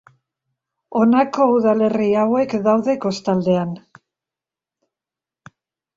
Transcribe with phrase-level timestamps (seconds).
[0.99, 3.79] Honako udalerri hauek daude kostaldean.